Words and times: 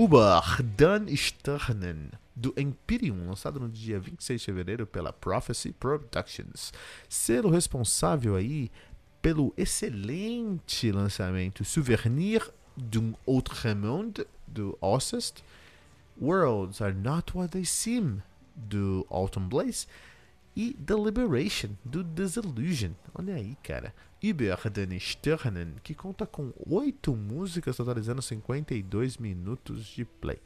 Uber 0.00 0.62
Dan 0.62 1.14
Sternen, 1.14 2.12
do 2.34 2.54
Empyrean, 2.56 3.26
lançado 3.26 3.60
no 3.60 3.68
dia 3.68 4.00
26 4.00 4.40
de 4.40 4.46
fevereiro 4.46 4.86
pela 4.86 5.12
Prophecy 5.12 5.72
Productions. 5.72 6.72
Selo 7.06 7.50
responsável 7.50 8.34
aí 8.34 8.70
pelo 9.20 9.52
excelente 9.58 10.90
lançamento 10.90 11.66
Souvenir 11.66 12.50
d'un 12.74 13.12
Autre 13.26 13.74
Monde, 13.74 14.26
do 14.46 14.74
Ossest, 14.80 15.44
Worlds 16.18 16.80
Are 16.80 16.94
Not 16.94 17.36
What 17.36 17.50
They 17.50 17.66
Seem, 17.66 18.22
do 18.56 19.06
Autumn 19.10 19.50
Blaze, 19.50 19.86
e 20.60 20.74
The 20.74 20.92
Liberation, 20.94 21.70
do 21.82 22.04
Disillusion. 22.04 22.90
Olha 23.14 23.34
aí, 23.34 23.56
cara. 23.62 23.94
Über 24.22 24.58
den 24.68 24.98
Sternen, 24.98 25.76
que 25.82 25.94
conta 25.94 26.26
com 26.26 26.52
oito 26.68 27.16
músicas, 27.16 27.78
totalizando 27.78 28.20
52 28.20 29.16
minutos 29.16 29.86
de 29.86 30.04
play. 30.04 30.38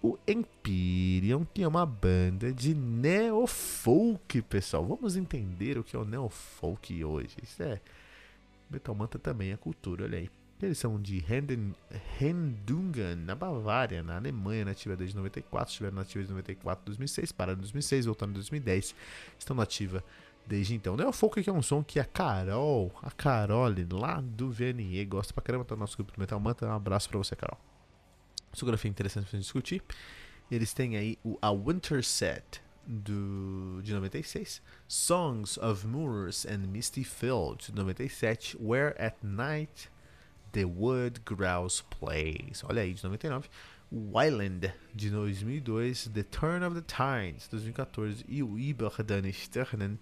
O 0.00 0.16
Empyrean, 0.28 1.44
que 1.52 1.64
é 1.64 1.66
uma 1.66 1.84
banda 1.84 2.52
de 2.52 2.76
neofolk, 2.76 4.40
pessoal. 4.42 4.86
Vamos 4.86 5.16
entender 5.16 5.78
o 5.78 5.82
que 5.82 5.96
é 5.96 5.98
o 5.98 6.04
neofolk 6.04 7.04
hoje. 7.04 7.34
Isso 7.42 7.60
é. 7.60 7.80
Metal 8.70 8.94
Manta 8.94 9.18
também 9.18 9.50
é 9.50 9.56
cultura, 9.56 10.04
olha 10.04 10.18
aí. 10.18 10.30
Eles 10.62 10.78
são 10.78 11.00
de 11.00 11.22
Hendungen, 12.20 13.16
na 13.16 13.34
Bavária, 13.34 14.02
na 14.02 14.16
Alemanha, 14.16 14.64
nativa 14.64 14.96
desde 14.96 15.16
94, 15.16 15.70
estiveram 15.70 15.96
nativa 15.96 16.20
desde 16.20 16.32
94 16.32 16.86
2006, 16.86 17.32
pararam 17.32 17.58
em 17.58 17.60
2006, 17.60 18.06
voltaram 18.06 18.30
em 18.30 18.34
2010, 18.34 18.94
estão 19.38 19.56
nativa 19.56 20.02
desde 20.46 20.74
então. 20.74 20.96
Neofolk 20.96 21.42
que 21.42 21.50
é 21.50 21.52
um 21.52 21.62
som 21.62 21.82
que 21.82 21.98
a 21.98 22.04
Carol, 22.04 22.92
a 23.02 23.10
Carole 23.10 23.86
lá 23.90 24.20
do 24.20 24.50
VNE 24.50 25.04
gosta 25.04 25.34
pra 25.34 25.42
caramba, 25.42 25.64
tá 25.64 25.74
no 25.74 25.80
nosso 25.80 25.96
grupo 25.96 26.12
do 26.12 26.20
Metal 26.20 26.38
Manta, 26.38 26.66
um 26.66 26.72
abraço 26.72 27.08
pra 27.08 27.18
você, 27.18 27.34
Carol. 27.34 27.58
Fotografia 28.52 28.90
interessante 28.90 29.24
pra 29.24 29.32
gente 29.32 29.42
discutir. 29.44 29.82
Eles 30.50 30.72
têm 30.72 30.96
aí 30.96 31.18
o 31.24 31.36
A 31.42 31.50
Winter 31.52 32.04
Set, 32.04 32.62
do, 32.86 33.80
de 33.82 33.92
96, 33.92 34.62
Songs 34.86 35.58
of 35.58 35.86
Moors 35.86 36.46
and 36.46 36.58
Misty 36.58 37.02
Field, 37.02 37.66
de 37.66 37.74
97, 37.74 38.56
Where 38.60 38.94
at 38.98 39.16
Night 39.22 39.90
The 40.54 40.64
Wood 40.64 41.20
Grouse 41.26 41.82
Plays. 41.82 42.62
Olha 42.62 42.82
aí, 42.82 42.94
de 42.94 43.02
99. 43.02 43.48
Wyland, 43.90 44.72
de 44.94 45.10
2002. 45.10 46.08
The 46.14 46.22
Turn 46.22 46.64
of 46.64 46.80
the 46.80 46.86
Tides, 46.86 47.48
2014. 47.48 48.24
E 48.28 48.40
o 48.40 48.56
Iberdan 48.56 49.28
Sternen, 49.32 49.98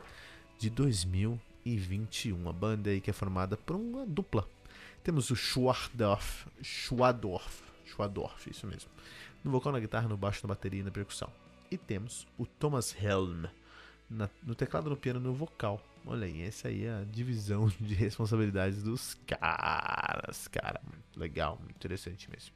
de 0.58 0.68
2021. 0.68 2.46
A 2.46 2.52
banda 2.52 2.90
aí 2.90 3.00
que 3.00 3.08
é 3.08 3.14
formada 3.14 3.56
por 3.56 3.76
uma 3.76 4.04
dupla. 4.04 4.46
Temos 5.02 5.30
o 5.30 5.34
Schwadorf, 5.34 6.46
Schwadorf, 6.62 7.62
Schwadorf, 7.86 8.50
isso 8.50 8.66
mesmo. 8.66 8.90
No 9.42 9.50
vocal, 9.50 9.72
na 9.72 9.80
guitarra, 9.80 10.06
no 10.06 10.18
baixo, 10.18 10.46
na 10.46 10.48
bateria 10.48 10.80
e 10.80 10.84
na 10.84 10.90
percussão. 10.90 11.32
E 11.70 11.78
temos 11.78 12.26
o 12.36 12.44
Thomas 12.44 12.94
Helm, 13.02 13.46
na, 14.08 14.28
no 14.42 14.54
teclado, 14.54 14.90
no 14.90 14.98
piano 14.98 15.18
no 15.18 15.32
vocal. 15.32 15.82
Olha 16.04 16.26
aí, 16.26 16.42
essa 16.42 16.68
aí 16.68 16.84
é 16.84 16.92
a 17.00 17.04
divisão 17.04 17.68
de 17.80 17.94
responsabilidades 17.94 18.82
dos 18.82 19.14
caras, 19.26 20.48
cara. 20.48 20.80
Legal, 21.16 21.60
interessante 21.70 22.30
mesmo. 22.30 22.54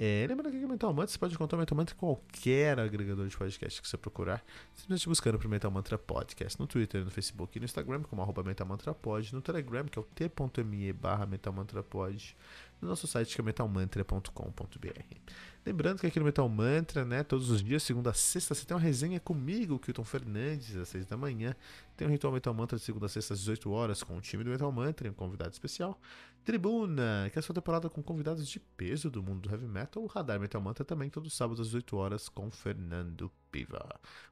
É, 0.00 0.24
lembrando 0.28 0.52
que 0.52 0.64
o 0.64 0.68
Mental 0.68 0.92
Mantra, 0.94 1.08
você 1.08 1.18
pode 1.18 1.34
encontrar 1.34 1.56
o 1.56 1.58
Mental 1.58 1.76
Mantra 1.76 1.92
em 1.92 1.98
qualquer 1.98 2.78
agregador 2.78 3.26
de 3.26 3.36
podcast 3.36 3.82
que 3.82 3.88
você 3.88 3.96
procurar. 3.96 4.44
Simplesmente 4.72 5.08
buscando 5.08 5.44
o 5.44 5.48
Mental 5.48 5.72
Mantra 5.72 5.98
Podcast 5.98 6.56
no 6.60 6.68
Twitter, 6.68 7.04
no 7.04 7.10
Facebook 7.10 7.58
e 7.58 7.60
no 7.60 7.64
Instagram, 7.64 8.02
como 8.04 8.22
arroba 8.22 8.44
Mental 8.44 8.64
no 8.68 9.42
Telegram, 9.42 9.84
que 9.86 9.98
é 9.98 10.02
o 10.02 10.04
t.me 10.04 10.92
barra 10.92 11.26
Mental 11.26 11.52
no 12.80 12.88
nosso 12.88 13.08
site 13.08 13.34
que 13.34 13.40
é 13.40 13.44
metalmantra.com.br. 13.44 15.16
Lembrando 15.66 15.98
que 15.98 16.06
aqui 16.06 16.20
no 16.20 16.24
Metal 16.24 16.48
Mantra, 16.48 17.04
né, 17.04 17.24
todos 17.24 17.50
os 17.50 17.60
dias, 17.60 17.82
segunda 17.82 18.10
a 18.10 18.14
sexta, 18.14 18.54
você 18.54 18.64
tem 18.64 18.76
uma 18.76 18.80
resenha 18.80 19.18
comigo, 19.18 19.80
Kilton 19.80 20.04
Fernandes, 20.04 20.76
às 20.76 20.88
seis 20.88 21.06
da 21.06 21.16
manhã. 21.16 21.56
Tem 21.96 22.06
um 22.06 22.10
Ritual 22.10 22.32
Metal 22.32 22.54
Mantra 22.54 22.78
de 22.78 22.84
segunda 22.84 23.06
a 23.06 23.08
sexta 23.08 23.34
às 23.34 23.40
18 23.40 23.68
horas 23.70 24.02
com 24.04 24.16
o 24.16 24.20
time 24.20 24.44
do 24.44 24.50
Metal 24.50 24.70
Mantra 24.70 25.10
um 25.10 25.12
convidado 25.12 25.50
especial. 25.50 26.00
Tribuna, 26.48 27.28
que 27.30 27.38
é 27.38 27.40
a 27.40 27.42
sua 27.42 27.54
temporada 27.54 27.90
com 27.90 28.02
convidados 28.02 28.48
de 28.48 28.58
peso 28.58 29.10
do 29.10 29.22
mundo 29.22 29.42
do 29.42 29.50
heavy 29.50 29.68
metal. 29.68 30.02
O 30.02 30.06
Radar 30.06 30.40
Metal 30.40 30.58
Mantra 30.58 30.82
também, 30.82 31.10
todos 31.10 31.30
os 31.30 31.36
sábados 31.36 31.60
às 31.60 31.66
18 31.66 31.94
horas 31.98 32.26
com 32.26 32.50
Fernando 32.50 33.30
Piva. 33.52 33.86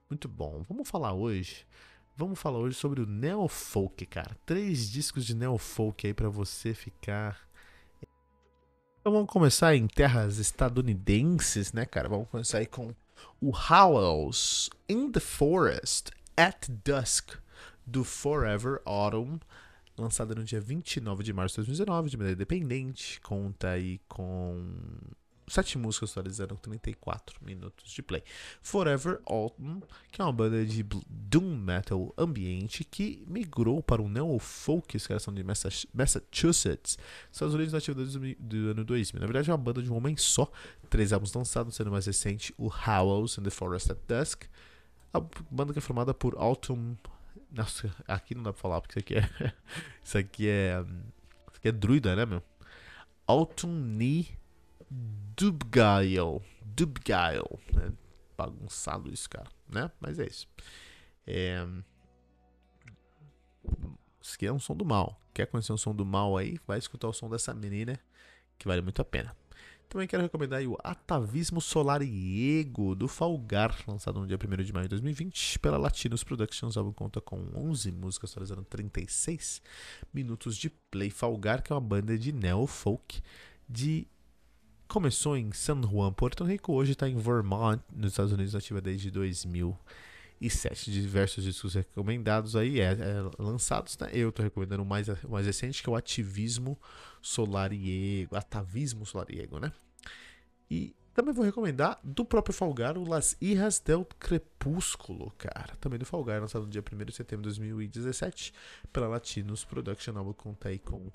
Muito 0.08 0.26
bom. 0.26 0.64
Vamos 0.66 0.88
falar 0.88 1.12
hoje 1.12 1.66
Vamos 2.16 2.38
falar 2.38 2.56
hoje 2.56 2.74
sobre 2.74 3.02
o 3.02 3.06
Neofolk, 3.06 4.06
cara. 4.06 4.34
Três 4.46 4.90
discos 4.90 5.26
de 5.26 5.34
Neofolk 5.34 6.06
aí 6.06 6.14
para 6.14 6.30
você 6.30 6.72
ficar 6.72 7.38
então 9.00 9.12
vamos 9.12 9.30
começar 9.30 9.76
em 9.76 9.86
terras 9.86 10.38
estadunidenses, 10.38 11.74
né, 11.74 11.84
cara? 11.84 12.08
Vamos 12.08 12.28
começar 12.30 12.58
aí 12.58 12.66
com 12.66 12.94
o 13.42 13.52
Howells 13.54 14.70
in 14.88 15.12
the 15.12 15.20
Forest 15.20 16.10
at 16.34 16.66
Dusk 16.82 17.34
do 17.86 18.02
Forever 18.02 18.80
Autumn, 18.86 19.38
lançada 19.98 20.34
no 20.34 20.44
dia 20.44 20.60
29 20.60 21.22
de 21.22 21.32
março 21.32 21.54
de 21.54 21.66
2019, 21.66 22.10
de 22.10 22.16
maneira 22.16 22.36
independente. 22.36 23.20
Conta 23.20 23.70
aí 23.70 24.00
com 24.08 24.64
sete 25.48 25.78
músicas 25.78 26.12
totalizando 26.12 26.56
34 26.56 27.44
minutos 27.44 27.92
de 27.92 28.02
play. 28.02 28.22
Forever 28.60 29.20
Autumn, 29.26 29.80
que 30.10 30.20
é 30.20 30.24
uma 30.24 30.32
banda 30.32 30.64
de 30.64 30.84
doom 31.08 31.56
metal 31.56 32.12
ambiente 32.18 32.84
que 32.84 33.24
migrou 33.26 33.82
para 33.82 34.02
o 34.02 34.08
neo 34.08 34.38
folk, 34.38 34.96
os 34.96 35.06
caras 35.06 35.22
são 35.22 35.32
de 35.32 35.44
Massachusetts, 35.44 36.98
Estados 37.30 37.54
Unidos 37.54 37.72
nativa 37.72 38.04
do 38.38 38.70
ano 38.70 38.84
2000. 38.84 39.20
Na 39.20 39.26
verdade 39.26 39.50
é 39.50 39.52
uma 39.52 39.58
banda 39.58 39.82
de 39.82 39.90
um 39.90 39.96
homem 39.96 40.16
só, 40.16 40.50
três 40.90 41.12
álbuns 41.12 41.32
lançados, 41.32 41.74
sendo 41.76 41.90
mais 41.90 42.06
recente 42.06 42.52
o 42.58 42.68
Howls 42.68 43.38
in 43.38 43.42
the 43.42 43.50
Forest 43.50 43.92
at 43.92 43.98
Dusk. 44.08 44.44
A 45.14 45.20
banda 45.50 45.72
que 45.72 45.78
é 45.78 45.82
formada 45.82 46.12
por 46.12 46.34
Autumn 46.36 46.96
nossa, 47.50 47.94
aqui 48.06 48.34
não 48.34 48.42
dá 48.42 48.52
pra 48.52 48.60
falar 48.60 48.80
porque 48.80 48.98
isso 48.98 49.06
aqui 49.06 49.16
é. 49.16 49.54
isso 50.02 50.18
aqui 50.18 50.48
é. 50.48 50.80
Isso 50.80 51.56
aqui 51.56 51.68
é 51.68 51.72
druida, 51.72 52.14
né, 52.14 52.26
meu? 52.26 52.42
Autumn 53.26 53.96
Knee 53.96 54.28
Dubgail. 54.90 56.42
Dubgail. 56.64 57.60
É 57.78 58.06
bagunçado 58.36 59.12
isso, 59.12 59.28
cara. 59.28 59.48
Né? 59.68 59.90
Mas 60.00 60.18
é 60.18 60.26
isso. 60.26 60.46
É... 61.26 61.66
Isso 64.20 64.34
aqui 64.34 64.46
é 64.46 64.52
um 64.52 64.58
som 64.58 64.76
do 64.76 64.84
mal. 64.84 65.20
Quer 65.32 65.46
conhecer 65.46 65.72
um 65.72 65.76
som 65.76 65.94
do 65.94 66.04
mal 66.04 66.36
aí? 66.36 66.58
Vai 66.66 66.78
escutar 66.78 67.08
o 67.08 67.12
som 67.12 67.28
dessa 67.28 67.54
menina 67.54 67.98
que 68.58 68.66
vale 68.66 68.82
muito 68.82 69.00
a 69.00 69.04
pena. 69.04 69.36
Também 69.88 70.08
quero 70.08 70.22
recomendar 70.22 70.62
o 70.64 70.76
Atavismo 70.82 71.60
Solariego 71.60 72.94
do 72.94 73.06
Falgar, 73.06 73.78
lançado 73.86 74.18
no 74.20 74.26
dia 74.26 74.36
1 74.36 74.62
de 74.64 74.72
maio 74.72 74.84
de 74.84 74.90
2020 74.90 75.58
pela 75.60 75.78
Latinos 75.78 76.24
Productions. 76.24 76.76
O 76.76 76.78
álbum 76.80 76.92
conta 76.92 77.20
com 77.20 77.36
11 77.54 77.92
músicas, 77.92 78.30
totalizando 78.30 78.64
36 78.64 79.62
minutos 80.12 80.56
de 80.56 80.68
play. 80.68 81.08
Falgar, 81.10 81.62
que 81.62 81.72
é 81.72 81.74
uma 81.74 81.80
banda 81.80 82.18
de 82.18 82.32
neo-folk 82.32 83.22
de 83.68 84.08
começou 84.88 85.36
em 85.36 85.52
San 85.52 85.82
Juan, 85.82 86.12
Porto 86.12 86.44
Rico, 86.44 86.72
hoje 86.72 86.92
está 86.92 87.08
em 87.08 87.16
Vermont, 87.16 87.82
nos 87.92 88.12
Estados 88.12 88.32
Unidos, 88.32 88.54
ativa 88.54 88.80
desde 88.80 89.10
2007. 90.40 90.90
Diversos 90.90 91.44
discos 91.44 91.74
recomendados 91.74 92.56
aí, 92.56 92.80
é, 92.80 92.92
é, 92.92 93.30
lançados, 93.38 93.96
né? 93.98 94.10
Eu 94.12 94.28
estou 94.28 94.44
recomendando 94.44 94.82
o 94.82 94.86
mais, 94.86 95.08
o 95.08 95.30
mais 95.30 95.46
recente, 95.46 95.82
que 95.82 95.88
é 95.88 95.92
o 95.92 95.96
Ativismo 95.96 96.78
Solariego, 97.22 98.36
Atavismo 98.36 99.04
Solariego, 99.04 99.58
né? 99.58 99.72
E 100.70 100.94
também 101.14 101.32
vou 101.32 101.44
recomendar 101.44 101.98
do 102.04 102.24
próprio 102.24 102.54
Falgar, 102.54 102.98
o 102.98 103.08
Las 103.08 103.36
Hijas 103.40 103.80
del 103.80 104.04
Crepúsculo, 104.04 105.32
cara. 105.38 105.74
Também 105.80 105.98
do 105.98 106.04
Falgar, 106.04 106.40
lançado 106.40 106.66
no 106.66 106.70
dia 106.70 106.82
1 106.82 107.04
de 107.04 107.14
setembro 107.14 107.42
de 107.42 107.58
2017 107.58 108.52
pela 108.92 109.08
Latinos 109.08 109.64
Production. 109.64 110.18
Album 110.18 110.34
conta 110.34 110.68
aí 110.68 110.78
com 110.78 111.10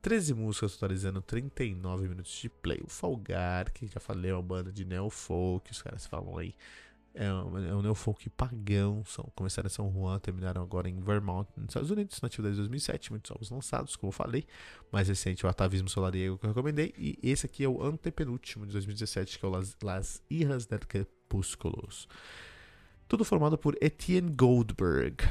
13 0.00 0.32
músicas 0.32 0.72
totalizando 0.72 1.20
39 1.20 2.08
minutos 2.08 2.32
de 2.32 2.48
play. 2.48 2.80
O 2.82 2.88
Falgar, 2.88 3.70
que 3.72 3.86
já 3.86 4.00
falei, 4.00 4.30
é 4.30 4.34
uma 4.34 4.42
banda 4.42 4.72
de 4.72 4.86
neofolk, 4.86 5.70
os 5.70 5.82
caras 5.82 6.06
falam 6.06 6.38
aí. 6.38 6.54
É 7.20 7.30
um, 7.30 7.58
é 7.58 7.74
um 7.74 7.82
neofolk 7.82 8.30
pagão. 8.30 9.04
São, 9.04 9.30
começaram 9.34 9.66
em 9.66 9.70
São 9.70 9.92
Juan, 9.92 10.18
terminaram 10.18 10.62
agora 10.62 10.88
em 10.88 10.98
Vermont, 10.98 11.46
nos 11.54 11.68
Estados 11.68 11.90
Unidos, 11.90 12.18
nativo 12.22 12.44
desde 12.44 12.62
2007. 12.62 13.10
Muitos 13.10 13.30
álbuns 13.30 13.50
lançados, 13.50 13.94
como 13.94 14.08
eu 14.08 14.12
falei. 14.12 14.46
Mais 14.90 15.06
recente, 15.06 15.44
o 15.44 15.48
Atavismo 15.50 15.86
Solariego, 15.86 16.38
que 16.38 16.46
eu 16.46 16.48
recomendei. 16.48 16.94
E 16.96 17.18
esse 17.22 17.44
aqui 17.44 17.62
é 17.62 17.68
o 17.68 17.82
antepenúltimo 17.84 18.66
de 18.66 18.72
2017, 18.72 19.38
que 19.38 19.44
é 19.44 19.48
o 19.48 19.52
Las, 19.52 19.76
Las 19.82 20.22
Hijas 20.30 20.64
del 20.64 20.78
Crepúsculos. 20.78 22.08
Tudo 23.06 23.22
formado 23.22 23.58
por 23.58 23.76
Etienne 23.82 24.30
Goldberg. 24.30 25.22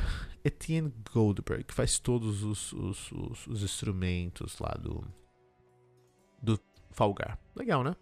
Etienne 0.45 0.93
Goldberg, 1.11 1.73
faz 1.73 1.97
todos 1.97 2.43
os, 2.43 2.71
os, 2.71 3.11
os, 3.11 3.47
os 3.47 3.63
instrumentos 3.63 4.59
lá 4.59 4.77
do, 4.79 5.03
do 6.39 6.59
Falgar. 6.91 7.39
Legal, 7.55 7.83
né? 7.83 7.95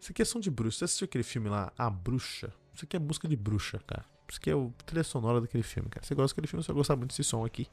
Isso 0.00 0.10
aqui 0.10 0.22
é 0.22 0.24
som 0.24 0.40
de 0.40 0.50
bruxa. 0.50 0.78
Você 0.78 0.84
assistiu 0.86 1.04
aquele 1.04 1.22
filme 1.22 1.50
lá, 1.50 1.70
A 1.76 1.90
Bruxa? 1.90 2.50
Isso 2.74 2.84
aqui 2.84 2.96
é 2.96 2.98
música 2.98 3.28
de 3.28 3.36
bruxa, 3.36 3.80
cara. 3.86 4.04
Isso 4.28 4.38
aqui 4.38 4.50
é 4.50 4.54
o 4.54 4.72
trilha 4.86 5.02
sonora 5.02 5.40
daquele 5.40 5.62
filme, 5.62 5.88
cara. 5.88 6.06
Você 6.06 6.14
gosta 6.14 6.34
daquele 6.34 6.46
filme, 6.46 6.62
você 6.62 6.68
vai 6.68 6.76
gostar 6.76 6.96
muito 6.96 7.10
desse 7.10 7.24
som 7.24 7.44
aqui. 7.44 7.66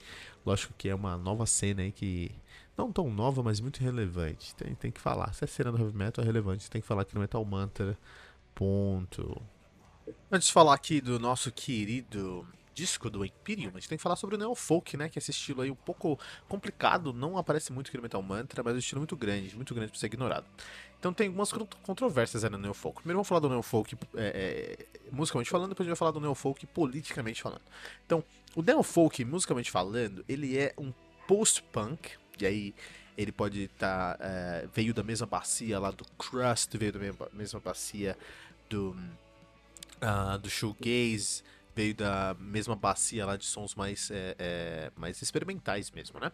Lógico 0.46 0.74
que 0.78 0.90
é 0.90 0.96
uma 0.96 1.18
nova 1.18 1.46
cena 1.46 1.82
aí 1.82 1.92
que. 1.92 2.32
Não 2.76 2.92
tão 2.92 3.10
nova, 3.10 3.42
mas 3.42 3.60
muito 3.60 3.82
relevante. 3.82 4.56
Tem, 4.56 4.76
tem 4.76 4.92
que 4.92 5.02
falar. 5.02 5.34
Se 5.34 5.44
é 5.44 5.48
cena 5.48 5.72
do 5.72 5.80
heavy 5.80 5.96
metal, 5.96 6.24
é 6.24 6.26
relevante. 6.26 6.70
Tem 6.70 6.82
que 6.82 6.88
falar 6.88 7.04
aqui 7.04 7.16
no 7.16 7.22
Metal 7.22 7.44
Mantra. 7.44 7.98
Ponto. 8.54 9.42
Antes 10.32 10.48
de 10.48 10.54
falar 10.54 10.74
aqui 10.74 11.02
do 11.02 11.20
nosso 11.20 11.52
querido 11.52 12.48
disco 12.77 13.09
do 13.09 13.25
Imperium, 13.25 13.71
a 13.74 13.79
gente 13.79 13.89
tem 13.89 13.97
que 13.97 14.03
falar 14.03 14.15
sobre 14.15 14.35
o 14.35 14.38
Neofolk, 14.38 14.95
né? 14.95 15.09
Que 15.09 15.18
é 15.18 15.19
esse 15.19 15.31
estilo 15.31 15.63
aí 15.63 15.71
um 15.71 15.75
pouco 15.75 16.19
complicado, 16.47 17.12
não 17.12 17.35
aparece 17.35 17.74
muito 17.74 17.88
aqui 17.88 17.97
no 17.97 18.03
Metal 18.03 18.21
Mantra, 18.21 18.62
mas 18.62 18.74
é 18.74 18.75
um 18.75 18.79
estilo 18.79 19.01
muito 19.01 19.18
grande, 19.18 19.56
muito 19.56 19.74
grande 19.74 19.91
para 19.91 20.00
ser 20.00 20.06
ignorado. 20.06 20.45
Então 21.00 21.12
tem 21.12 21.25
algumas 21.25 21.51
controvérsias 21.81 22.44
aí 22.44 22.51
no 22.51 22.59
Neofolk. 22.59 23.01
Primeiro 23.01 23.18
vamos 23.18 23.27
falar 23.27 23.39
do 23.39 23.50
Neofolk 23.50 23.97
é, 24.15 24.77
é, 24.95 25.12
musicalmente 25.12 25.50
falando, 25.50 25.69
depois 25.69 25.88
a 25.88 25.89
gente 25.89 25.97
vai 25.97 25.97
falar 25.97 26.12
do 26.12 26.21
Neofolk 26.21 26.68
politicamente 26.68 27.41
falando. 27.41 27.63
Então, 28.06 28.24
o 28.56 28.62
Neofolk, 28.62 29.25
musicalmente 29.25 29.71
falando, 29.71 30.24
ele 30.29 30.56
é 30.56 30.71
um 30.77 30.94
post-punk, 31.27 32.12
e 32.39 32.45
aí 32.45 32.75
ele 33.18 33.31
pode 33.31 33.63
estar. 33.63 34.18
Tá, 34.18 34.24
é, 34.24 34.68
veio 34.71 34.94
da 34.94 35.01
mesma 35.01 35.25
bacia 35.25 35.79
lá 35.79 35.89
do 35.89 36.06
Crust, 36.15 36.77
veio 36.77 36.94
da 36.94 37.00
mesma 37.33 37.59
bacia 37.59 38.15
do 38.69 38.95
uh, 40.01 40.38
do 40.38 40.50
shoegaze, 40.50 41.44
veio 41.77 41.94
da 41.94 42.35
mesma 42.39 42.75
bacia 42.75 43.24
lá 43.24 43.38
de 43.38 43.45
sons 43.45 43.75
mais, 43.75 44.09
é, 44.09 44.35
é, 44.39 44.91
mais 44.95 45.21
experimentais 45.21 45.91
mesmo, 45.91 46.19
né? 46.19 46.31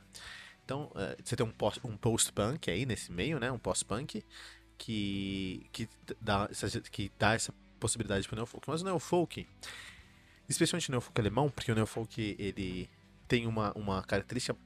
Então, 0.64 0.90
uh, 0.96 1.22
você 1.22 1.36
tem 1.36 1.46
um, 1.46 1.52
post, 1.52 1.82
um 1.84 1.98
post-punk 1.98 2.72
aí 2.72 2.86
nesse 2.86 3.12
meio, 3.12 3.38
né? 3.42 3.52
Um 3.52 3.60
post-punk 3.60 4.24
que, 4.78 5.68
que, 5.74 5.90
dá, 6.22 6.50
que 6.90 7.12
dá 7.20 7.34
essa 7.34 7.54
possibilidade 7.78 8.26
para 8.26 8.36
o 8.36 8.38
neofolk. 8.38 8.70
Mas 8.70 8.82
o 8.82 8.86
neofolk, 8.86 9.46
especialmente 10.48 10.88
o 10.88 10.92
neofolk 10.92 11.20
alemão, 11.20 11.50
porque 11.50 11.74
o 11.74 11.76
neofolk 11.76 12.38
ele 12.40 12.90
tem 13.28 13.46
uma, 13.46 13.74
uma 13.74 14.02
característica 14.04 14.58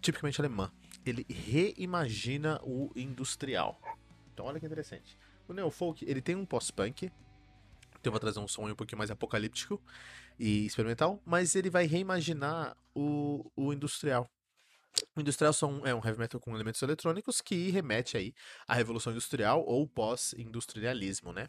tipicamente 0.00 0.40
alemã. 0.40 0.70
Ele 1.04 1.26
reimagina 1.28 2.60
o 2.62 2.92
industrial. 2.94 3.80
Então, 4.32 4.46
olha 4.46 4.60
que 4.60 4.66
interessante. 4.66 5.18
O 5.48 5.52
neofolk 5.52 6.04
ele 6.08 6.22
tem 6.22 6.36
um 6.36 6.46
post-punk 6.46 7.10
então 8.04 8.12
vai 8.12 8.20
trazer 8.20 8.38
um 8.38 8.46
som 8.46 8.68
um 8.68 8.74
pouquinho 8.74 8.98
mais 8.98 9.10
apocalíptico 9.10 9.82
e 10.38 10.66
experimental, 10.66 11.22
mas 11.24 11.54
ele 11.54 11.70
vai 11.70 11.86
reimaginar 11.86 12.76
o, 12.94 13.50
o 13.56 13.72
industrial. 13.72 14.30
O 15.16 15.20
industrial 15.22 15.54
são, 15.54 15.86
é 15.86 15.94
um 15.94 16.04
heavy 16.04 16.18
metal 16.18 16.38
com 16.38 16.54
elementos 16.54 16.82
eletrônicos 16.82 17.40
que 17.40 17.70
remete 17.70 18.18
aí 18.18 18.34
à 18.68 18.74
revolução 18.74 19.10
industrial 19.10 19.64
ou 19.66 19.88
pós-industrialismo, 19.88 21.32
né? 21.32 21.48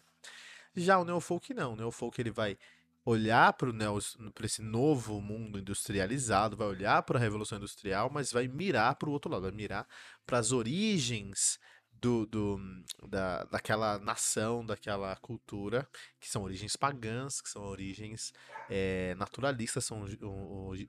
Já 0.73 0.97
o 0.97 1.03
neofolk 1.03 1.53
não, 1.53 1.73
o 1.73 1.75
neofolk 1.75 2.19
ele 2.19 2.31
vai 2.31 2.57
olhar 3.03 3.53
para 3.53 3.69
esse 4.45 4.61
novo 4.61 5.21
mundo 5.21 5.59
industrializado, 5.59 6.55
vai 6.55 6.67
olhar 6.67 7.03
para 7.03 7.19
a 7.19 7.21
revolução 7.21 7.57
industrial, 7.57 8.09
mas 8.09 8.31
vai 8.31 8.47
mirar 8.47 8.95
para 8.95 9.09
o 9.09 9.11
outro 9.11 9.29
lado, 9.29 9.43
vai 9.43 9.51
mirar 9.51 9.85
para 10.25 10.39
as 10.39 10.53
origens 10.53 11.59
do, 12.01 12.25
do, 12.25 12.59
da, 13.07 13.43
daquela 13.45 13.97
nação, 13.99 14.65
daquela 14.65 15.15
cultura, 15.17 15.87
que 16.19 16.29
são 16.29 16.43
origens 16.43 16.75
pagãs, 16.75 17.41
que 17.41 17.49
são 17.49 17.63
origens 17.63 18.33
é, 18.69 19.15
naturalistas, 19.15 19.85
são 19.85 20.05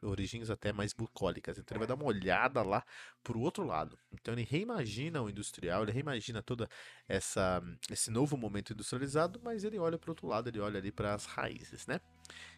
origens 0.02 0.50
até 0.50 0.72
mais 0.72 0.92
bucólicas. 0.92 1.58
Então 1.58 1.74
ele 1.74 1.80
vai 1.80 1.88
dar 1.88 1.94
uma 1.94 2.06
olhada 2.06 2.62
lá 2.62 2.84
para 3.22 3.36
o 3.36 3.40
outro 3.40 3.64
lado. 3.64 3.98
Então 4.12 4.34
ele 4.34 4.42
reimagina 4.42 5.22
o 5.22 5.30
industrial, 5.30 5.82
ele 5.82 5.92
reimagina 5.92 6.42
todo 6.42 6.68
essa, 7.08 7.62
esse 7.90 8.10
novo 8.10 8.36
momento 8.36 8.72
industrializado, 8.72 9.40
mas 9.42 9.64
ele 9.64 9.78
olha 9.78 9.98
para 9.98 10.08
o 10.08 10.12
outro 10.12 10.26
lado, 10.26 10.48
ele 10.48 10.60
olha 10.60 10.78
ali 10.78 10.90
para 10.90 11.14
as 11.14 11.24
raízes, 11.24 11.86
né? 11.86 12.00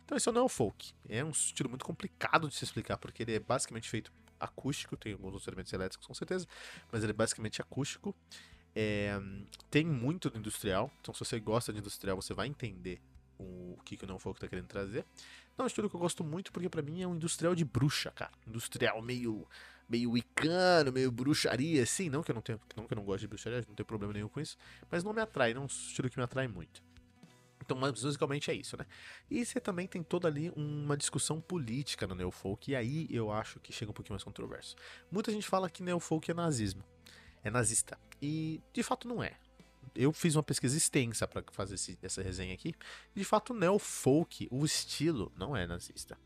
Então 0.04 0.16
esse 0.16 0.30
não 0.30 0.42
é 0.42 0.44
o 0.44 0.48
folk. 0.48 0.92
É 1.08 1.24
um 1.24 1.30
estilo 1.30 1.68
muito 1.68 1.84
complicado 1.84 2.48
de 2.48 2.54
se 2.54 2.64
explicar, 2.64 2.96
porque 2.98 3.22
ele 3.22 3.34
é 3.34 3.40
basicamente 3.40 3.88
feito 3.88 4.12
acústico, 4.38 4.96
tem 4.96 5.12
alguns 5.12 5.46
elementos 5.46 5.72
elétricos 5.72 6.06
com 6.06 6.14
certeza, 6.14 6.46
mas 6.90 7.02
ele 7.02 7.12
é 7.12 7.14
basicamente 7.14 7.60
acústico. 7.60 8.14
É, 8.74 9.18
tem 9.70 9.84
muito 9.84 10.30
do 10.30 10.38
industrial, 10.38 10.90
então 11.00 11.12
se 11.12 11.20
você 11.20 11.40
gosta 11.40 11.72
de 11.72 11.78
industrial, 11.78 12.16
você 12.20 12.32
vai 12.32 12.46
entender 12.46 13.00
o, 13.38 13.76
o 13.78 13.78
que, 13.84 13.96
que 13.96 14.04
o 14.04 14.06
Não 14.06 14.18
Folk 14.18 14.38
tá 14.38 14.46
querendo 14.46 14.66
trazer. 14.66 15.04
Não, 15.56 15.64
é 15.64 15.66
um 15.66 15.66
estilo 15.66 15.90
que 15.90 15.96
eu 15.96 16.00
gosto 16.00 16.22
muito 16.22 16.52
porque 16.52 16.68
para 16.68 16.82
mim 16.82 17.02
é 17.02 17.06
um 17.06 17.14
industrial 17.14 17.54
de 17.54 17.64
bruxa, 17.64 18.10
cara. 18.12 18.30
Industrial 18.46 19.00
meio 19.02 19.46
meio 19.88 20.10
wicano, 20.10 20.92
meio 20.92 21.10
bruxaria, 21.10 21.82
assim. 21.82 22.10
Não 22.10 22.22
que 22.22 22.30
eu 22.30 22.34
não 22.34 22.42
tenha, 22.42 22.60
não 22.76 22.86
que 22.86 22.92
eu 22.92 22.96
não 22.96 23.04
gosto 23.04 23.20
de 23.20 23.26
bruxaria, 23.26 23.64
não 23.66 23.74
tenho 23.74 23.86
problema 23.86 24.12
nenhum 24.12 24.28
com 24.28 24.40
isso, 24.40 24.56
mas 24.90 25.02
não 25.02 25.12
me 25.12 25.22
atrai, 25.22 25.54
não 25.54 25.62
é 25.62 25.64
um 25.64 25.66
estilo 25.66 26.10
que 26.10 26.18
me 26.18 26.24
atrai 26.24 26.46
muito. 26.46 26.82
Então, 27.68 27.76
musicalmente 27.78 28.50
é 28.50 28.54
isso, 28.54 28.78
né? 28.78 28.86
E 29.30 29.44
você 29.44 29.60
também 29.60 29.86
tem 29.86 30.02
toda 30.02 30.26
ali 30.26 30.50
uma 30.56 30.96
discussão 30.96 31.38
política 31.38 32.06
no 32.06 32.14
neofolk, 32.14 32.70
e 32.70 32.74
aí 32.74 33.06
eu 33.10 33.30
acho 33.30 33.60
que 33.60 33.74
chega 33.74 33.90
um 33.90 33.94
pouquinho 33.94 34.14
mais 34.14 34.24
controverso. 34.24 34.74
Muita 35.12 35.30
gente 35.30 35.46
fala 35.46 35.68
que 35.68 35.82
neofolk 35.82 36.30
é 36.30 36.34
nazismo, 36.34 36.82
é 37.44 37.50
nazista, 37.50 37.98
e 38.22 38.62
de 38.72 38.82
fato 38.82 39.06
não 39.06 39.22
é. 39.22 39.36
Eu 39.94 40.12
fiz 40.12 40.36
uma 40.36 40.42
pesquisa 40.42 40.76
extensa 40.76 41.26
para 41.26 41.42
fazer 41.50 41.74
esse, 41.74 41.98
essa 42.02 42.22
resenha 42.22 42.54
aqui. 42.54 42.74
De 43.14 43.24
fato, 43.24 43.52
neofolk, 43.52 44.46
o 44.50 44.64
estilo, 44.64 45.32
não 45.36 45.56
é 45.56 45.66
nazista. 45.66 46.16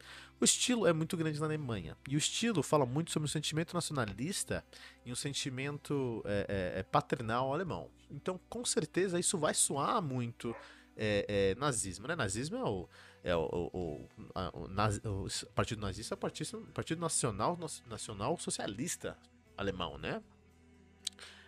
O 0.41 0.45
estilo 0.45 0.87
é 0.87 0.93
muito 0.93 1.17
grande 1.17 1.39
na 1.41 1.47
Alemanha. 1.47 1.97
E 2.09 2.17
o 2.17 2.19
estilo 2.19 2.63
fala 2.63 2.85
muito 2.85 3.13
sobre 3.13 3.29
o 3.29 3.31
sentimento 3.31 3.73
nacionalista 3.73 4.65
e 5.07 5.13
um 5.13 5.15
sentimento 5.15 6.23
é, 6.27 6.73
é, 6.77 6.81
é 6.81 6.83
paternal 6.83 7.55
alemão. 7.55 7.89
Então, 8.11 8.39
com 8.49 8.65
certeza, 8.65 9.19
isso 9.19 9.39
vai 9.39 9.55
soar 9.55 10.03
muito 10.03 10.55
é, 10.97 11.25
é, 11.29 11.55
nazismo, 11.57 12.07
né? 12.07 12.15
Nazismo 12.15 12.57
é 12.57 12.65
o, 12.65 12.89
é 13.25 13.37
o, 13.37 13.71
o, 13.73 14.09
a, 14.35 14.51
o, 14.57 14.67
o, 15.09 15.27
o 15.27 15.47
partido 15.55 15.81
nazista, 15.81 16.15
é 16.15 16.17
o 16.17 16.19
partido, 16.19 16.69
partido 16.75 17.01
nacional, 17.01 17.59
nacional 17.87 18.39
socialista 18.39 19.17
alemão, 19.57 19.99
né? 19.99 20.23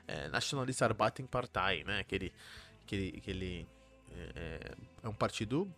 É, 0.07 0.29
Nationalist 0.29 0.83
Arbeiterpartei, 0.83 1.85
né? 1.85 2.01
Aquele, 2.01 2.33
aquele, 2.85 3.15
aquele 3.17 3.67
é, 4.13 4.33
é, 4.35 4.75
é 5.03 5.09
um 5.09 5.15
partido 5.15 5.71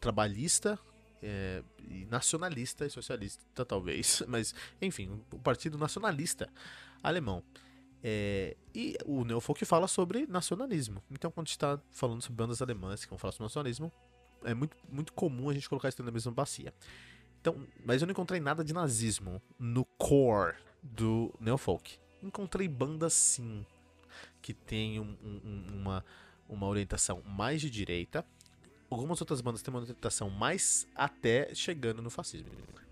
trabalhista 0.00 0.78
é, 1.22 1.62
e 1.88 2.06
nacionalista 2.06 2.86
e 2.86 2.90
socialista, 2.90 3.64
talvez, 3.64 4.22
mas 4.28 4.54
enfim, 4.80 5.08
o 5.32 5.36
um 5.36 5.38
partido 5.40 5.76
nacionalista 5.76 6.48
alemão. 7.02 7.42
É, 8.02 8.56
e 8.74 8.96
o 9.04 9.24
Neofolk 9.24 9.64
fala 9.64 9.86
sobre 9.86 10.26
nacionalismo. 10.26 11.02
Então, 11.10 11.30
quando 11.30 11.46
a 11.46 11.48
gente 11.48 11.56
está 11.56 11.80
falando 11.90 12.22
sobre 12.22 12.36
bandas 12.36 12.62
alemãs 12.62 13.04
que 13.04 13.10
vão 13.10 13.18
falar 13.18 13.32
sobre 13.32 13.44
nacionalismo, 13.44 13.92
é 14.44 14.54
muito, 14.54 14.76
muito 14.88 15.12
comum 15.12 15.50
a 15.50 15.54
gente 15.54 15.68
colocar 15.68 15.88
isso 15.88 16.02
na 16.02 16.10
mesma 16.10 16.32
bacia. 16.32 16.72
Então, 17.40 17.66
mas 17.84 18.02
eu 18.02 18.06
não 18.06 18.12
encontrei 18.12 18.40
nada 18.40 18.64
de 18.64 18.72
nazismo 18.72 19.40
no 19.58 19.84
core 19.98 20.56
do 20.82 21.34
Neofolk. 21.40 21.98
Encontrei 22.22 22.68
bandas 22.68 23.12
sim 23.12 23.64
que 24.42 24.52
tem 24.52 25.00
um, 25.00 25.16
um, 25.22 25.64
uma, 25.74 26.04
uma 26.48 26.66
orientação 26.66 27.22
mais 27.24 27.60
de 27.60 27.70
direita. 27.70 28.24
Algumas 28.90 29.20
outras 29.20 29.40
bandas 29.40 29.62
têm 29.62 29.72
uma 29.72 29.80
orientação 29.80 30.28
mais 30.28 30.86
até 30.94 31.54
chegando 31.54 32.02
no 32.02 32.10
fascismo. 32.10 32.50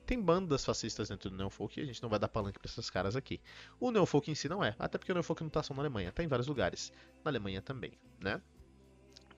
Tem 0.08 0.18
bandas 0.18 0.64
fascistas 0.64 1.10
dentro 1.10 1.28
do 1.28 1.36
Neofolk 1.36 1.78
e 1.78 1.82
a 1.82 1.84
gente 1.84 2.02
não 2.02 2.08
vai 2.08 2.18
dar 2.18 2.28
palanque 2.28 2.58
pra 2.58 2.66
esses 2.66 2.88
caras 2.88 3.14
aqui. 3.14 3.38
O 3.78 3.90
Neofolk 3.90 4.30
em 4.30 4.34
si 4.34 4.48
não 4.48 4.64
é, 4.64 4.74
até 4.78 4.96
porque 4.96 5.12
o 5.12 5.14
Neofolk 5.14 5.42
não 5.42 5.50
tá 5.50 5.62
só 5.62 5.74
na 5.74 5.82
Alemanha, 5.82 6.10
tá 6.10 6.24
em 6.24 6.26
vários 6.26 6.46
lugares. 6.46 6.90
Na 7.22 7.30
Alemanha 7.30 7.60
também, 7.60 7.92
né? 8.18 8.40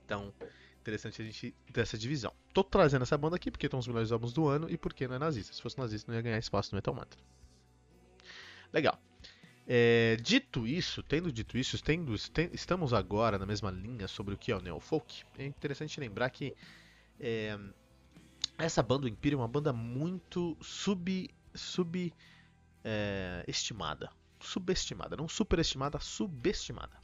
Então, 0.05 0.33
interessante 0.81 1.21
a 1.21 1.25
gente 1.25 1.53
ter 1.73 1.81
essa 1.81 1.99
divisão. 1.99 2.33
Tô 2.55 2.63
trazendo 2.63 3.03
essa 3.03 3.19
banda 3.19 3.35
aqui 3.35 3.51
porque 3.51 3.67
estão 3.67 3.81
os 3.81 3.89
melhores 3.89 4.13
álbuns 4.13 4.33
do 4.33 4.47
ano 4.47 4.71
e 4.71 4.79
porque 4.79 5.09
não 5.09 5.17
é 5.17 5.19
nazista. 5.19 5.53
Se 5.53 5.61
fosse 5.61 5.77
nazista, 5.77 6.09
não 6.09 6.17
ia 6.17 6.23
ganhar 6.23 6.39
espaço 6.39 6.71
no 6.71 6.77
Metal 6.77 6.95
Mantra. 6.95 7.19
Legal. 8.73 8.97
É, 9.67 10.19
dito 10.23 10.69
isso, 10.69 11.03
tendo 11.03 11.33
dito 11.33 11.59
isso, 11.59 11.83
tendo, 11.83 12.15
estamos 12.15 12.93
agora 12.93 13.41
na 13.41 13.45
mesma 13.45 13.73
linha 13.73 14.07
sobre 14.07 14.35
o 14.35 14.39
que 14.39 14.53
é 14.53 14.57
o 14.57 14.61
Neofolk. 14.61 15.25
É 15.37 15.45
interessante 15.45 15.99
lembrar 15.99 16.31
que 16.31 16.55
é, 17.19 17.59
essa 18.65 18.83
banda, 18.83 19.07
o 19.07 19.09
Imperium, 19.09 19.41
é 19.41 19.43
uma 19.43 19.49
banda 19.49 19.73
muito 19.73 20.57
sub, 20.61 21.31
sub 21.55 22.13
é, 22.85 23.45
estimada. 23.47 24.11
Subestimada, 24.41 25.17
não 25.17 25.29
superestimada, 25.29 25.99
subestimada. 26.01 26.97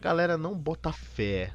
Galera 0.00 0.38
não 0.38 0.56
bota 0.56 0.92
fé 0.92 1.52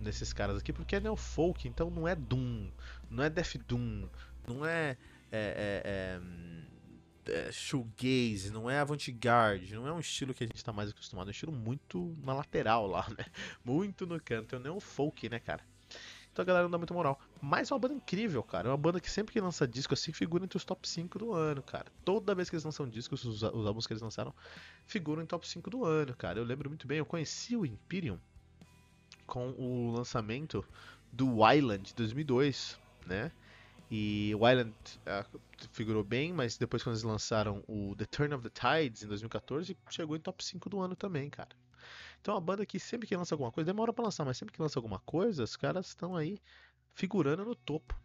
nesses 0.00 0.32
caras 0.32 0.58
aqui, 0.58 0.72
porque 0.72 0.96
é 0.96 1.00
neofolk, 1.00 1.66
então 1.66 1.90
não 1.90 2.06
é 2.06 2.14
Doom, 2.14 2.70
não 3.10 3.24
é 3.24 3.30
Death 3.30 3.56
Doom, 3.66 4.08
não 4.46 4.64
é, 4.64 4.96
é, 5.32 6.20
é, 7.26 7.32
é, 7.32 7.48
é 7.48 7.52
shoegaze, 7.52 8.50
não 8.52 8.70
é 8.70 8.78
avant-garde, 8.78 9.74
não 9.74 9.86
é 9.86 9.92
um 9.92 9.98
estilo 9.98 10.32
que 10.32 10.44
a 10.44 10.46
gente 10.46 10.64
tá 10.64 10.72
mais 10.72 10.90
acostumado, 10.90 11.28
é 11.28 11.30
um 11.30 11.32
estilo 11.32 11.52
muito 11.52 12.16
na 12.22 12.34
lateral 12.34 12.86
lá, 12.86 13.08
né? 13.16 13.24
Muito 13.64 14.06
no 14.06 14.20
canto, 14.20 14.54
é 14.54 14.58
um 14.58 14.62
neofolk, 14.62 15.28
né, 15.28 15.40
cara? 15.40 15.64
Então 16.38 16.44
a 16.44 16.46
galera 16.46 16.64
não 16.66 16.70
dá 16.70 16.78
muita 16.78 16.94
moral. 16.94 17.20
Mas 17.42 17.68
é 17.68 17.74
uma 17.74 17.80
banda 17.80 17.94
incrível, 17.94 18.44
cara. 18.44 18.68
É 18.68 18.70
uma 18.70 18.76
banda 18.76 19.00
que 19.00 19.10
sempre 19.10 19.32
que 19.32 19.40
lança 19.40 19.66
disco 19.66 19.92
assim 19.92 20.12
figura 20.12 20.44
entre 20.44 20.56
os 20.56 20.64
top 20.64 20.88
5 20.88 21.18
do 21.18 21.32
ano, 21.32 21.60
cara. 21.64 21.86
Toda 22.04 22.32
vez 22.32 22.48
que 22.48 22.54
eles 22.54 22.62
lançam 22.62 22.88
discos, 22.88 23.24
os, 23.24 23.42
os 23.42 23.66
álbuns 23.66 23.88
que 23.88 23.92
eles 23.92 24.02
lançaram 24.02 24.32
figuram 24.86 25.20
em 25.20 25.26
top 25.26 25.48
5 25.48 25.68
do 25.68 25.84
ano, 25.84 26.14
cara. 26.14 26.38
Eu 26.38 26.44
lembro 26.44 26.70
muito 26.70 26.86
bem, 26.86 26.98
eu 26.98 27.04
conheci 27.04 27.56
o 27.56 27.66
Imperium 27.66 28.20
com 29.26 29.50
o 29.58 29.90
lançamento 29.90 30.64
do 31.12 31.38
Island 31.52 31.92
2002, 31.96 32.78
né? 33.04 33.32
E 33.90 34.32
o 34.38 34.48
Island 34.48 34.72
uh, 34.72 35.40
figurou 35.72 36.04
bem, 36.04 36.32
mas 36.32 36.56
depois 36.56 36.84
quando 36.84 36.94
eles 36.94 37.02
lançaram 37.02 37.64
o 37.66 37.96
The 37.96 38.06
Turn 38.06 38.32
of 38.32 38.48
the 38.48 38.50
Tides 38.50 39.02
em 39.02 39.08
2014, 39.08 39.76
chegou 39.90 40.14
em 40.14 40.20
top 40.20 40.44
5 40.44 40.70
do 40.70 40.78
ano 40.78 40.94
também, 40.94 41.28
cara. 41.28 41.50
Então 42.20 42.36
a 42.36 42.40
banda 42.40 42.66
que 42.66 42.78
sempre 42.78 43.06
que 43.06 43.16
lança 43.16 43.34
alguma 43.34 43.52
coisa, 43.52 43.66
demora 43.66 43.92
para 43.92 44.04
lançar, 44.04 44.24
mas 44.24 44.36
sempre 44.36 44.54
que 44.54 44.60
lança 44.60 44.78
alguma 44.78 44.98
coisa, 45.00 45.44
os 45.44 45.56
caras 45.56 45.88
estão 45.88 46.16
aí 46.16 46.38
figurando 46.94 47.44
no 47.44 47.54
topo. 47.54 47.98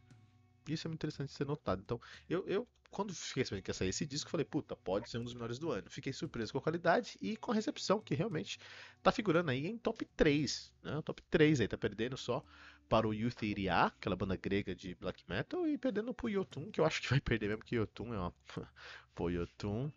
Isso 0.67 0.88
é 0.88 0.89
muito 0.89 1.00
interessante 1.00 1.29
de 1.29 1.36
ser 1.36 1.46
notado. 1.46 1.82
Então, 1.82 2.00
eu, 2.29 2.46
eu 2.48 2.67
quando 2.93 3.13
fiquei 3.13 3.43
sabendo 3.43 3.63
que 3.63 3.72
ia 3.72 3.74
sair 3.74 3.89
esse 3.89 4.05
disco, 4.05 4.29
falei, 4.29 4.46
puta, 4.46 4.75
pode 4.75 5.10
ser 5.10 5.17
um 5.17 5.24
dos 5.24 5.34
melhores 5.34 5.58
do 5.58 5.72
ano. 5.72 5.89
Fiquei 5.89 6.13
surpreso 6.13 6.53
com 6.53 6.60
a 6.60 6.62
qualidade 6.62 7.17
e 7.20 7.36
com 7.36 7.51
a 7.51 7.55
recepção, 7.55 8.00
que 8.00 8.13
realmente 8.13 8.60
tá 9.01 9.12
figurando 9.12 9.50
aí 9.50 9.65
em 9.65 9.77
top 9.77 10.05
3. 10.15 10.72
Né? 10.84 11.01
Top 11.01 11.22
3 11.24 11.62
aí, 11.62 11.67
tá 11.67 11.77
perdendo 11.77 12.15
só 12.15 12.46
para 12.88 13.08
o 13.08 13.13
Youth 13.13 13.41
Iria, 13.41 13.86
aquela 13.86 14.15
banda 14.15 14.36
grega 14.36 14.75
de 14.75 14.93
black 14.96 15.24
metal, 15.27 15.67
e 15.67 15.77
perdendo 15.77 16.13
pro 16.13 16.29
Yotun, 16.29 16.72
que 16.72 16.79
eu 16.79 16.86
acho 16.86 17.01
que 17.01 17.10
vai 17.10 17.20
perder 17.20 17.48
mesmo, 17.48 17.63
que 17.63 17.75
Yotun 17.75 18.13
é 18.13 18.20
uma. 18.20 18.34
Pô, 19.15 19.29
Yotun 19.29 19.91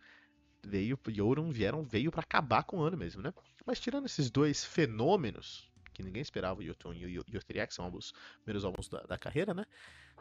veio, 0.67 0.99
Yorun 1.09 1.51
vieram, 1.51 1.83
veio 1.83 2.11
para 2.11 2.21
acabar 2.21 2.65
com 2.65 2.79
o 2.79 2.83
ano 2.83 2.97
mesmo, 2.97 3.23
né? 3.23 3.33
Mas 3.65 3.81
tirando 3.81 4.07
esses 4.07 4.31
dois 4.31 4.65
fenômenos, 4.65 5.71
que 5.93 6.03
ninguém 6.03 6.21
esperava, 6.21 6.61
o 6.61 6.63
Yotun 6.63 6.93
e 6.93 7.19
o 7.19 7.25
Yoteriak, 7.33 7.73
são 7.73 7.87
ambos 7.87 8.13
primeiros 8.43 8.65
álbuns 8.65 8.89
da, 8.89 9.01
da, 9.03 9.19
carreira, 9.19 9.55
né? 9.55 9.65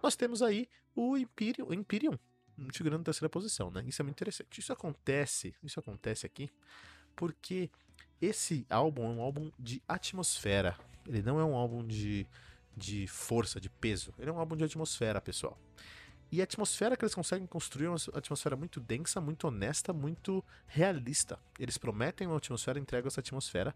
Nós 0.01 0.15
temos 0.15 0.41
aí 0.41 0.69
o 0.95 1.17
Imperium, 1.17 1.67
o 1.67 1.73
Imperium 1.73 2.17
figurando 2.73 2.99
na 2.99 3.05
terceira 3.05 3.29
posição, 3.29 3.69
né? 3.69 3.83
Isso 3.85 4.01
é 4.01 4.03
muito 4.03 4.15
interessante. 4.15 4.59
Isso 4.59 4.71
acontece, 4.71 5.53
isso 5.63 5.79
acontece 5.79 6.25
aqui 6.25 6.49
porque 7.15 7.69
esse 8.21 8.65
álbum 8.69 9.05
é 9.05 9.09
um 9.09 9.21
álbum 9.21 9.51
de 9.57 9.81
atmosfera. 9.87 10.77
Ele 11.07 11.21
não 11.21 11.39
é 11.39 11.45
um 11.45 11.55
álbum 11.55 11.85
de, 11.85 12.27
de 12.75 13.07
força, 13.07 13.59
de 13.59 13.69
peso. 13.69 14.13
Ele 14.19 14.29
é 14.29 14.33
um 14.33 14.39
álbum 14.39 14.55
de 14.55 14.63
atmosfera, 14.63 15.21
pessoal. 15.21 15.57
E 16.31 16.41
a 16.41 16.43
atmosfera 16.43 16.97
que 16.97 17.03
eles 17.03 17.15
conseguem 17.15 17.47
construir 17.47 17.85
é 17.85 17.89
uma 17.89 17.97
atmosfera 18.13 18.55
muito 18.55 18.79
densa, 18.79 19.21
muito 19.21 19.47
honesta, 19.47 19.93
muito 19.93 20.43
realista. 20.67 21.39
Eles 21.59 21.77
prometem 21.77 22.27
uma 22.27 22.37
atmosfera, 22.37 22.79
entregam 22.79 23.07
essa 23.07 23.19
atmosfera 23.19 23.73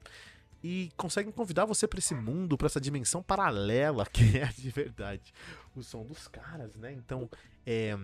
e 0.63 0.91
conseguem 0.98 1.32
convidar 1.32 1.65
você 1.65 1.88
para 1.88 2.00
esse 2.00 2.13
mundo, 2.13 2.58
para 2.58 2.68
essa 2.68 2.82
dimensão 2.82 3.24
paralela 3.24 4.06
que 4.12 4.38
é 4.38 4.48
de 4.48 4.70
verdade 4.70 5.34
o 5.75 5.82
som 5.82 6.06
dos 6.06 6.27
caras, 6.27 6.75
né? 6.75 6.91
Então, 6.91 7.29
é, 7.65 7.98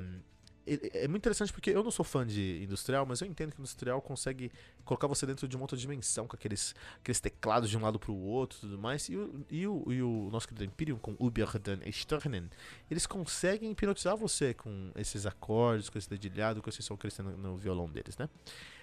é 0.65 1.07
muito 1.07 1.21
interessante 1.21 1.53
porque 1.53 1.69
eu 1.69 1.83
não 1.83 1.91
sou 1.91 2.03
fã 2.03 2.25
de 2.25 2.63
industrial, 2.63 3.05
mas 3.05 3.21
eu 3.21 3.27
entendo 3.27 3.53
que 3.53 3.61
industrial 3.61 4.01
consegue 4.01 4.51
colocar 4.83 5.05
você 5.05 5.25
dentro 5.25 5.47
de 5.47 5.55
uma 5.55 5.63
outra 5.63 5.77
dimensão, 5.77 6.27
com 6.27 6.35
aqueles, 6.35 6.73
aqueles 6.97 7.19
teclados 7.19 7.69
de 7.69 7.77
um 7.77 7.81
lado 7.81 7.99
para 7.99 8.11
o 8.11 8.19
outro 8.19 8.57
e 8.57 8.61
tudo 8.61 8.77
mais. 8.77 9.07
E 9.07 9.15
o, 9.15 9.45
e 9.49 9.67
o, 9.67 9.91
e 9.91 10.01
o 10.01 10.29
nosso 10.31 10.47
querido 10.47 10.63
Imperium 10.63 10.97
com 10.97 11.15
Uberdan 11.19 11.79
Sternen, 11.85 12.49
eles 12.89 13.05
conseguem 13.05 13.71
hipnotizar 13.71 14.17
você 14.17 14.55
com 14.55 14.91
esses 14.95 15.27
acordes, 15.27 15.87
com 15.87 15.99
esse 15.99 16.09
dedilhado, 16.09 16.63
com 16.63 16.69
esse 16.69 16.81
som 16.81 16.97
têm 16.97 17.11
no, 17.23 17.55
violão 17.57 17.87
deles, 17.87 18.17
né? 18.17 18.27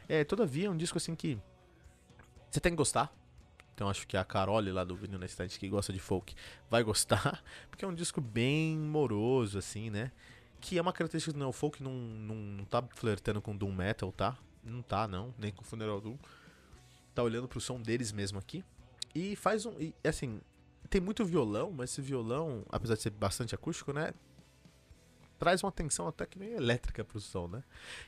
É, 0.08 0.22
todavia, 0.22 0.68
é 0.68 0.70
um 0.70 0.76
disco 0.76 0.98
assim 0.98 1.16
que 1.16 1.36
você 2.48 2.60
tem 2.60 2.72
que 2.72 2.76
gostar. 2.76 3.12
Então 3.74 3.88
acho 3.88 4.06
que 4.06 4.16
a 4.16 4.24
Carole 4.24 4.70
lá 4.70 4.84
do 4.84 4.94
Vinil 4.94 5.18
na 5.18 5.26
Estante 5.26 5.58
que 5.58 5.68
gosta 5.68 5.92
de 5.92 5.98
folk 5.98 6.34
vai 6.70 6.84
gostar, 6.84 7.42
porque 7.68 7.84
é 7.84 7.88
um 7.88 7.94
disco 7.94 8.20
bem 8.20 8.76
moroso, 8.76 9.58
assim, 9.58 9.90
né? 9.90 10.12
Que 10.62 10.78
é 10.78 10.80
uma 10.80 10.92
característica 10.92 11.32
do 11.32 11.38
neofolk, 11.40 11.82
não, 11.82 11.92
não, 11.92 12.36
não 12.36 12.64
tá 12.64 12.80
flertando 12.94 13.42
com 13.42 13.54
Doom 13.54 13.72
Metal, 13.72 14.12
tá? 14.12 14.38
Não 14.62 14.80
tá, 14.80 15.08
não, 15.08 15.34
nem 15.36 15.50
com 15.50 15.64
Funeral 15.64 16.00
Doom. 16.00 16.16
Tá 17.12 17.22
olhando 17.22 17.48
pro 17.48 17.60
som 17.60 17.82
deles 17.82 18.12
mesmo 18.12 18.38
aqui. 18.38 18.64
E 19.12 19.34
faz 19.34 19.66
um. 19.66 19.72
E, 19.78 19.92
assim, 20.04 20.40
tem 20.88 21.00
muito 21.00 21.24
violão, 21.24 21.72
mas 21.72 21.90
esse 21.90 22.00
violão, 22.00 22.64
apesar 22.70 22.94
de 22.94 23.02
ser 23.02 23.10
bastante 23.10 23.54
acústico, 23.56 23.92
né? 23.92 24.14
Traz 25.36 25.64
uma 25.64 25.72
tensão 25.72 26.06
até 26.06 26.24
que 26.24 26.38
meio 26.38 26.56
elétrica 26.56 27.04
pro 27.04 27.20
som, 27.20 27.48
né? 27.48 27.64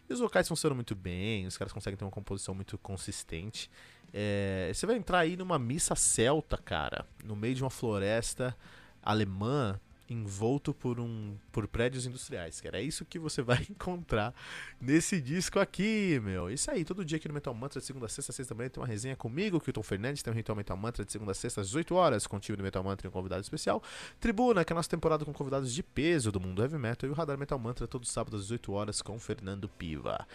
E 0.09 0.13
os 0.13 0.21
vocais 0.21 0.47
funcionam 0.47 0.77
muito 0.77 0.95
bem, 0.95 1.49
os 1.49 1.59
caras 1.59 1.73
conseguem 1.73 1.97
ter 1.97 2.05
uma 2.05 2.11
composição 2.11 2.55
muito 2.55 2.79
consistente. 2.79 3.69
É, 4.13 4.71
você 4.73 4.87
vai 4.87 4.95
entrar 4.95 5.19
aí 5.19 5.37
numa 5.37 5.59
missa 5.59 5.97
celta, 5.97 6.57
cara, 6.57 7.05
no 7.25 7.35
meio 7.35 7.57
de 7.57 7.65
uma 7.65 7.71
floresta 7.71 8.57
alemã, 9.03 9.81
envolto 10.09 10.75
por 10.75 11.01
um 11.01 11.37
por 11.51 11.67
prédios 11.67 12.07
industriais, 12.07 12.61
que 12.61 12.69
era 12.69 12.81
isso 12.81 13.05
que 13.05 13.19
você 13.19 13.43
vai 13.43 13.65
encontrar 13.71 14.35
nesse 14.81 15.21
disco 15.21 15.59
aqui, 15.59 16.21
meu. 16.23 16.51
Isso 16.51 16.71
aí, 16.71 16.85
todo 16.85 17.05
dia 17.05 17.17
aqui 17.17 17.29
no 17.29 17.35
Metal 17.35 17.55
Mantra 17.55 17.81
de 17.81 17.87
segunda 17.87 18.07
a 18.07 18.09
sexta, 18.09 18.33
sexta 18.33 18.55
também 18.55 18.69
tem 18.69 18.81
uma 18.81 18.87
resenha 18.87 19.17
comigo, 19.17 19.61
Kilton 19.61 19.83
Fernandes, 19.83 20.23
tem 20.23 20.33
um 20.33 20.37
Ritual 20.37 20.57
Metal 20.57 20.77
Mantra 20.77 21.05
de 21.05 21.13
segunda 21.13 21.33
a 21.33 21.35
sexta 21.35 21.61
às 21.61 21.69
18 21.69 21.95
horas, 21.95 22.27
contigo 22.27 22.57
no 22.59 22.65
Metal 22.65 22.83
Mantra 22.83 23.07
e 23.07 23.09
um 23.09 23.13
convidado 23.13 23.43
especial. 23.43 23.83
Tribuna, 24.21 24.65
que 24.65 24.73
é 24.73 24.75
a 24.75 24.77
nossa 24.77 24.91
temporada 24.91 25.25
com 25.25 25.33
convidados 25.33 25.73
de 25.73 25.83
peso 25.83 26.31
do 26.31 26.41
mundo 26.41 26.63
heavy 26.63 26.79
metal 26.79 27.09
e 27.09 27.13
o 27.13 27.15
Radar 27.15 27.39
Metal 27.39 27.59
Mantra 27.59 27.87
todo 27.87 28.07
sábado 28.07 28.37
às 28.37 28.43
18 28.43 28.73
horas 28.73 29.03
com 29.03 29.19
Fernando 29.19 29.69
Piva. 29.69 30.27